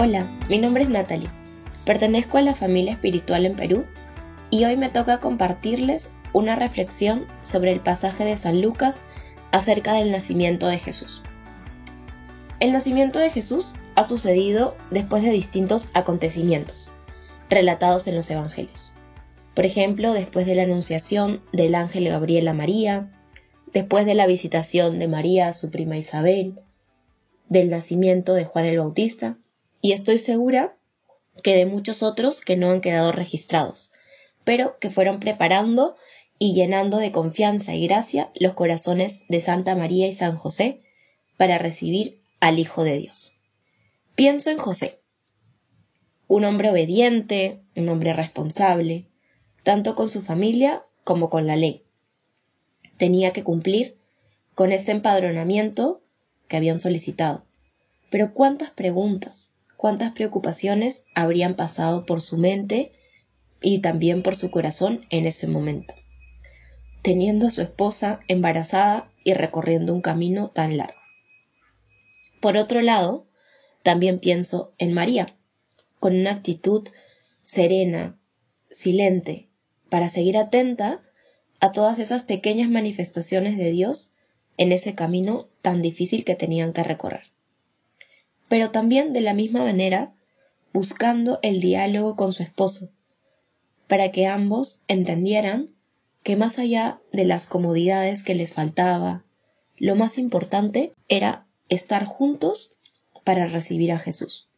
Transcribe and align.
Hola, 0.00 0.28
mi 0.48 0.58
nombre 0.58 0.84
es 0.84 0.90
Natalie. 0.90 1.28
Pertenezco 1.84 2.38
a 2.38 2.42
la 2.42 2.54
familia 2.54 2.92
espiritual 2.92 3.44
en 3.44 3.56
Perú 3.56 3.84
y 4.48 4.64
hoy 4.64 4.76
me 4.76 4.90
toca 4.90 5.18
compartirles 5.18 6.12
una 6.32 6.54
reflexión 6.54 7.26
sobre 7.42 7.72
el 7.72 7.80
pasaje 7.80 8.24
de 8.24 8.36
San 8.36 8.62
Lucas 8.62 9.02
acerca 9.50 9.94
del 9.94 10.12
nacimiento 10.12 10.68
de 10.68 10.78
Jesús. 10.78 11.20
El 12.60 12.70
nacimiento 12.70 13.18
de 13.18 13.30
Jesús 13.30 13.74
ha 13.96 14.04
sucedido 14.04 14.76
después 14.92 15.24
de 15.24 15.32
distintos 15.32 15.90
acontecimientos 15.94 16.92
relatados 17.50 18.06
en 18.06 18.14
los 18.14 18.30
Evangelios. 18.30 18.92
Por 19.56 19.66
ejemplo, 19.66 20.12
después 20.12 20.46
de 20.46 20.54
la 20.54 20.62
anunciación 20.62 21.40
del 21.52 21.74
ángel 21.74 22.08
Gabriel 22.08 22.46
a 22.46 22.54
María, 22.54 23.10
después 23.72 24.06
de 24.06 24.14
la 24.14 24.28
visitación 24.28 25.00
de 25.00 25.08
María 25.08 25.48
a 25.48 25.52
su 25.52 25.72
prima 25.72 25.96
Isabel, 25.96 26.60
del 27.48 27.68
nacimiento 27.68 28.34
de 28.34 28.44
Juan 28.44 28.64
el 28.66 28.78
Bautista, 28.78 29.38
y 29.80 29.92
estoy 29.92 30.18
segura 30.18 30.76
que 31.42 31.54
de 31.54 31.66
muchos 31.66 32.02
otros 32.02 32.40
que 32.40 32.56
no 32.56 32.70
han 32.70 32.80
quedado 32.80 33.12
registrados, 33.12 33.92
pero 34.44 34.78
que 34.78 34.90
fueron 34.90 35.20
preparando 35.20 35.96
y 36.38 36.54
llenando 36.54 36.98
de 36.98 37.12
confianza 37.12 37.74
y 37.74 37.86
gracia 37.86 38.30
los 38.34 38.54
corazones 38.54 39.22
de 39.28 39.40
Santa 39.40 39.74
María 39.74 40.06
y 40.06 40.12
San 40.14 40.36
José 40.36 40.80
para 41.36 41.58
recibir 41.58 42.20
al 42.40 42.58
Hijo 42.58 42.84
de 42.84 42.98
Dios. 42.98 43.38
Pienso 44.14 44.50
en 44.50 44.58
José, 44.58 45.00
un 46.26 46.44
hombre 46.44 46.70
obediente, 46.70 47.60
un 47.76 47.88
hombre 47.88 48.12
responsable, 48.12 49.06
tanto 49.62 49.94
con 49.94 50.08
su 50.08 50.22
familia 50.22 50.82
como 51.04 51.30
con 51.30 51.46
la 51.46 51.56
ley. 51.56 51.84
Tenía 52.96 53.32
que 53.32 53.44
cumplir 53.44 53.96
con 54.54 54.72
este 54.72 54.92
empadronamiento 54.92 56.02
que 56.48 56.56
habían 56.56 56.80
solicitado. 56.80 57.44
Pero 58.10 58.34
cuántas 58.34 58.70
preguntas, 58.70 59.52
cuántas 59.78 60.10
preocupaciones 60.10 61.06
habrían 61.14 61.54
pasado 61.54 62.04
por 62.04 62.20
su 62.20 62.36
mente 62.36 62.90
y 63.62 63.78
también 63.78 64.24
por 64.24 64.34
su 64.34 64.50
corazón 64.50 65.06
en 65.08 65.24
ese 65.24 65.46
momento, 65.46 65.94
teniendo 67.00 67.46
a 67.46 67.50
su 67.50 67.62
esposa 67.62 68.18
embarazada 68.26 69.08
y 69.22 69.34
recorriendo 69.34 69.94
un 69.94 70.00
camino 70.00 70.48
tan 70.48 70.76
largo. 70.76 70.98
Por 72.40 72.56
otro 72.56 72.82
lado, 72.82 73.28
también 73.84 74.18
pienso 74.18 74.74
en 74.78 74.94
María, 74.94 75.26
con 76.00 76.16
una 76.16 76.32
actitud 76.32 76.88
serena, 77.42 78.18
silente, 78.72 79.48
para 79.88 80.08
seguir 80.08 80.38
atenta 80.38 81.00
a 81.60 81.70
todas 81.70 82.00
esas 82.00 82.22
pequeñas 82.22 82.68
manifestaciones 82.68 83.56
de 83.56 83.70
Dios 83.70 84.14
en 84.56 84.72
ese 84.72 84.96
camino 84.96 85.46
tan 85.62 85.82
difícil 85.82 86.24
que 86.24 86.34
tenían 86.34 86.72
que 86.72 86.82
recorrer 86.82 87.37
pero 88.48 88.70
también 88.70 89.12
de 89.12 89.20
la 89.20 89.34
misma 89.34 89.64
manera 89.64 90.14
buscando 90.72 91.38
el 91.42 91.60
diálogo 91.60 92.16
con 92.16 92.32
su 92.32 92.42
esposo, 92.42 92.88
para 93.86 94.12
que 94.12 94.26
ambos 94.26 94.82
entendieran 94.88 95.70
que 96.22 96.36
más 96.36 96.58
allá 96.58 97.00
de 97.12 97.24
las 97.24 97.46
comodidades 97.46 98.22
que 98.22 98.34
les 98.34 98.52
faltaba, 98.52 99.24
lo 99.78 99.96
más 99.96 100.18
importante 100.18 100.92
era 101.08 101.46
estar 101.68 102.04
juntos 102.04 102.74
para 103.24 103.46
recibir 103.46 103.92
a 103.92 103.98
Jesús. 103.98 104.48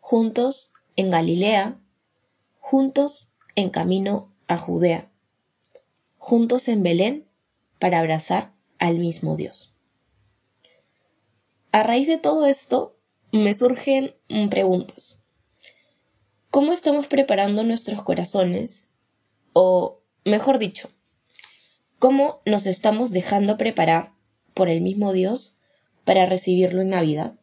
Juntos 0.00 0.72
en 0.96 1.10
Galilea, 1.10 1.78
juntos 2.58 3.32
en 3.54 3.70
camino 3.70 4.32
a 4.48 4.58
Judea, 4.58 5.08
juntos 6.18 6.68
en 6.68 6.82
Belén 6.82 7.26
para 7.78 8.00
abrazar 8.00 8.52
al 8.78 8.98
mismo 8.98 9.36
Dios. 9.36 9.71
A 11.74 11.82
raíz 11.82 12.06
de 12.06 12.18
todo 12.18 12.44
esto, 12.44 12.98
me 13.32 13.54
surgen 13.54 14.14
preguntas. 14.50 15.24
¿Cómo 16.50 16.70
estamos 16.70 17.06
preparando 17.06 17.62
nuestros 17.62 18.02
corazones? 18.02 18.90
O, 19.54 20.02
mejor 20.26 20.58
dicho, 20.58 20.90
¿cómo 21.98 22.42
nos 22.44 22.66
estamos 22.66 23.10
dejando 23.10 23.56
preparar 23.56 24.12
por 24.52 24.68
el 24.68 24.82
mismo 24.82 25.14
Dios 25.14 25.60
para 26.04 26.26
recibirlo 26.26 26.82
en 26.82 26.90
Navidad? 26.90 27.38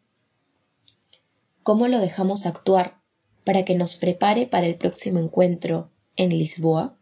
¿Cómo 1.63 1.87
lo 1.87 1.97
dejamos 1.97 2.45
actuar 2.45 3.01
para 3.45 3.65
que 3.65 3.73
nos 3.73 3.95
prepare 3.95 4.45
para 4.45 4.67
el 4.67 4.75
próximo 4.75 5.17
encuentro 5.17 5.89
en 6.15 6.29
Lisboa? 6.29 6.99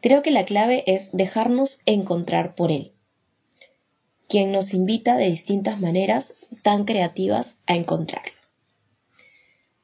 Creo 0.00 0.22
que 0.22 0.30
la 0.30 0.44
clave 0.44 0.84
es 0.86 1.10
dejarnos 1.10 1.80
encontrar 1.84 2.54
por 2.54 2.70
Él 2.70 2.94
quien 4.30 4.52
nos 4.52 4.74
invita 4.74 5.16
de 5.16 5.28
distintas 5.28 5.80
maneras 5.80 6.34
tan 6.62 6.84
creativas 6.84 7.56
a 7.66 7.74
encontrarlo. 7.74 8.32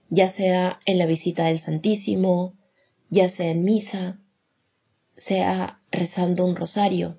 Ya 0.08 0.30
sea 0.30 0.78
en 0.84 0.98
la 0.98 1.06
visita 1.06 1.46
del 1.46 1.58
Santísimo, 1.58 2.54
ya 3.10 3.28
sea 3.28 3.50
en 3.50 3.64
misa, 3.64 4.20
sea 5.16 5.80
rezando 5.90 6.46
un 6.46 6.54
rosario. 6.54 7.18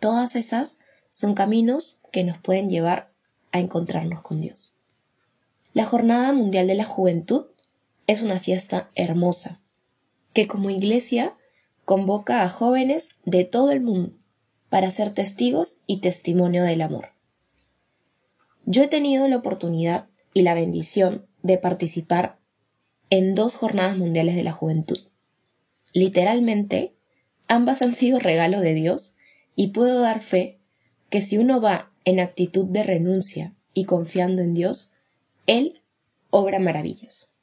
Todas 0.00 0.34
esas 0.34 0.80
son 1.10 1.34
caminos 1.34 2.00
que 2.10 2.24
nos 2.24 2.38
pueden 2.38 2.68
llevar 2.68 3.12
a 3.52 3.60
encontrarnos 3.60 4.22
con 4.22 4.40
Dios. 4.40 4.74
La 5.74 5.84
Jornada 5.86 6.32
Mundial 6.32 6.66
de 6.66 6.74
la 6.74 6.84
Juventud 6.84 7.46
es 8.08 8.20
una 8.20 8.40
fiesta 8.40 8.90
hermosa 8.96 9.60
que 10.32 10.48
como 10.48 10.70
iglesia 10.70 11.34
convoca 11.84 12.42
a 12.42 12.50
jóvenes 12.50 13.10
de 13.24 13.44
todo 13.44 13.70
el 13.70 13.80
mundo 13.80 14.12
para 14.72 14.90
ser 14.90 15.12
testigos 15.12 15.82
y 15.86 15.98
testimonio 15.98 16.62
del 16.62 16.80
amor. 16.80 17.10
Yo 18.64 18.82
he 18.82 18.88
tenido 18.88 19.28
la 19.28 19.36
oportunidad 19.36 20.06
y 20.32 20.40
la 20.40 20.54
bendición 20.54 21.26
de 21.42 21.58
participar 21.58 22.38
en 23.10 23.34
dos 23.34 23.54
jornadas 23.54 23.98
mundiales 23.98 24.34
de 24.34 24.44
la 24.44 24.52
juventud. 24.52 24.98
Literalmente, 25.92 26.94
ambas 27.48 27.82
han 27.82 27.92
sido 27.92 28.18
regalo 28.18 28.60
de 28.60 28.72
Dios 28.72 29.18
y 29.56 29.72
puedo 29.72 30.00
dar 30.00 30.22
fe 30.22 30.58
que 31.10 31.20
si 31.20 31.36
uno 31.36 31.60
va 31.60 31.90
en 32.06 32.18
actitud 32.18 32.64
de 32.64 32.82
renuncia 32.82 33.52
y 33.74 33.84
confiando 33.84 34.40
en 34.40 34.54
Dios, 34.54 34.90
Él 35.46 35.82
obra 36.30 36.58
maravillas. 36.60 37.34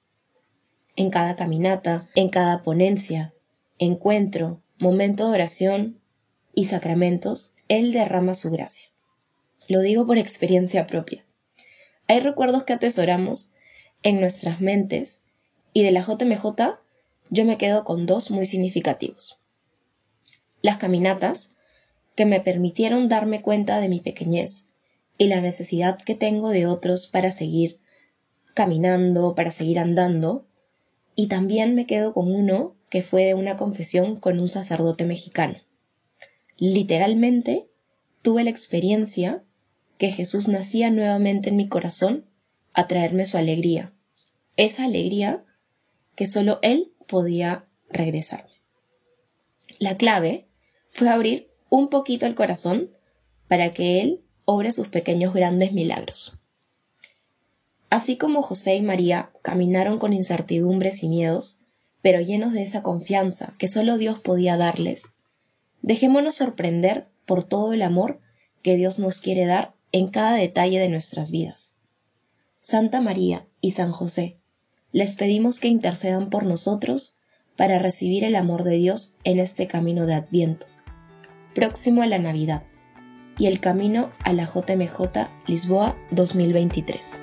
En 0.95 1.12
cada 1.12 1.35
caminata, 1.35 2.09
en 2.16 2.29
cada 2.29 2.63
ponencia, 2.63 3.35
encuentro, 3.78 4.63
momento 4.79 5.28
de 5.28 5.34
oración 5.35 6.00
y 6.53 6.65
sacramentos, 6.65 7.53
Él 7.67 7.93
derrama 7.93 8.33
su 8.33 8.51
gracia. 8.51 8.89
Lo 9.67 9.81
digo 9.81 10.05
por 10.05 10.17
experiencia 10.17 10.87
propia. 10.87 11.23
Hay 12.07 12.19
recuerdos 12.19 12.63
que 12.63 12.73
atesoramos 12.73 13.53
en 14.01 14.19
nuestras 14.19 14.61
mentes 14.61 15.23
y 15.73 15.83
de 15.83 15.91
la 15.91 16.01
JMJ 16.01 16.79
yo 17.29 17.45
me 17.45 17.57
quedo 17.57 17.83
con 17.83 18.05
dos 18.07 18.31
muy 18.31 18.45
significativos. 18.45 19.39
Las 20.61 20.77
caminatas, 20.77 21.53
que 22.15 22.25
me 22.25 22.41
permitieron 22.41 23.07
darme 23.07 23.41
cuenta 23.41 23.79
de 23.79 23.88
mi 23.88 23.99
pequeñez 23.99 24.69
y 25.17 25.27
la 25.27 25.39
necesidad 25.39 25.97
que 25.99 26.15
tengo 26.15 26.49
de 26.49 26.65
otros 26.65 27.07
para 27.07 27.31
seguir 27.31 27.79
caminando, 28.55 29.35
para 29.35 29.51
seguir 29.51 29.79
andando, 29.79 30.45
y 31.15 31.27
también 31.27 31.75
me 31.75 31.85
quedo 31.85 32.13
con 32.13 32.33
uno 32.33 32.75
que 32.89 33.03
fue 33.03 33.25
de 33.25 33.35
una 33.35 33.55
confesión 33.55 34.19
con 34.19 34.39
un 34.39 34.49
sacerdote 34.49 35.05
mexicano 35.05 35.59
literalmente 36.59 37.67
tuve 38.21 38.43
la 38.43 38.49
experiencia 38.49 39.43
que 39.97 40.11
Jesús 40.11 40.47
nacía 40.47 40.91
nuevamente 40.91 41.49
en 41.49 41.55
mi 41.55 41.67
corazón 41.67 42.25
a 42.73 42.87
traerme 42.87 43.25
su 43.25 43.37
alegría, 43.37 43.93
esa 44.57 44.85
alegría 44.85 45.43
que 46.15 46.27
solo 46.27 46.59
Él 46.61 46.91
podía 47.07 47.65
regresarme. 47.89 48.51
La 49.79 49.97
clave 49.97 50.47
fue 50.89 51.09
abrir 51.09 51.50
un 51.69 51.89
poquito 51.89 52.25
el 52.25 52.35
corazón 52.35 52.91
para 53.47 53.73
que 53.73 54.01
Él 54.01 54.21
obre 54.45 54.71
sus 54.71 54.89
pequeños 54.89 55.33
grandes 55.33 55.71
milagros. 55.71 56.33
Así 57.89 58.17
como 58.17 58.41
José 58.41 58.75
y 58.75 58.81
María 58.81 59.31
caminaron 59.41 59.97
con 59.97 60.13
incertidumbres 60.13 61.03
y 61.03 61.09
miedos, 61.09 61.62
pero 62.01 62.19
llenos 62.21 62.53
de 62.53 62.63
esa 62.63 62.83
confianza 62.83 63.53
que 63.57 63.67
solo 63.67 63.97
Dios 63.97 64.19
podía 64.19 64.57
darles, 64.57 65.13
Dejémonos 65.81 66.35
sorprender 66.35 67.07
por 67.25 67.43
todo 67.43 67.73
el 67.73 67.81
amor 67.81 68.19
que 68.61 68.75
Dios 68.75 68.99
nos 68.99 69.19
quiere 69.19 69.45
dar 69.45 69.73
en 69.91 70.09
cada 70.09 70.33
detalle 70.33 70.79
de 70.79 70.89
nuestras 70.89 71.31
vidas. 71.31 71.75
Santa 72.61 73.01
María 73.01 73.47
y 73.61 73.71
San 73.71 73.91
José, 73.91 74.37
les 74.91 75.15
pedimos 75.15 75.59
que 75.59 75.67
intercedan 75.67 76.29
por 76.29 76.45
nosotros 76.45 77.17
para 77.55 77.79
recibir 77.79 78.23
el 78.23 78.35
amor 78.35 78.63
de 78.63 78.75
Dios 78.75 79.15
en 79.23 79.39
este 79.39 79.67
camino 79.67 80.05
de 80.05 80.15
Adviento, 80.15 80.65
próximo 81.53 82.01
a 82.01 82.07
la 82.07 82.19
Navidad, 82.19 82.63
y 83.37 83.47
el 83.47 83.59
camino 83.59 84.09
a 84.23 84.33
la 84.33 84.45
JMJ 84.45 85.27
Lisboa 85.47 85.95
2023. 86.11 87.21